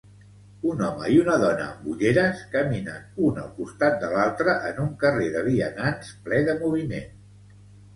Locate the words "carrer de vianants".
5.07-6.15